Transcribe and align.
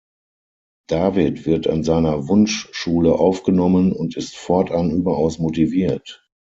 David 0.87 1.45
wird 1.45 1.67
an 1.67 1.83
seiner 1.83 2.27
Wunsch-Schule 2.27 3.13
aufgenommen 3.13 3.91
und 3.93 4.17
ist 4.17 4.35
fortan 4.35 4.89
überaus 4.89 5.37
motiviert. 5.37 6.27